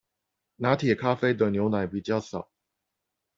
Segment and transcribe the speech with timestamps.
[0.55, 2.49] 拿鐵咖啡的牛奶比較少